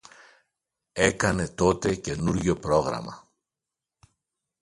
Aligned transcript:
Έκανε 0.93 1.47
τότε 1.47 1.95
καινούριο 1.95 2.57
πρόγραμμα 2.59 3.27